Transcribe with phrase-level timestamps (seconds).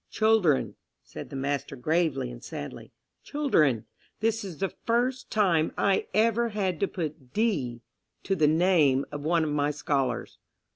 [0.09, 3.85] "Children," said the master gravely and sadly, "children,
[4.19, 7.81] this is the first time I ever had to put 'D'
[8.23, 10.39] to the name of one of my scholars.